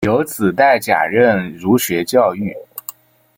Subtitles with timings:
[0.07, 2.57] 有子戴槚任儒学教谕。